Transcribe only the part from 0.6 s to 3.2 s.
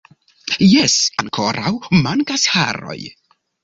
Jes, ankoraŭ mankas haroj